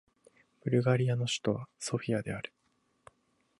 [0.63, 2.51] ブルガリアの首都はソフィアである